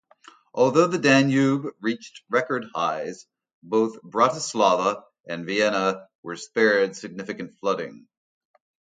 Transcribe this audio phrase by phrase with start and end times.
[0.55, 3.27] Although the Danube reached record highs,
[3.61, 8.07] both Bratislava and Vienna were spared significant flooding.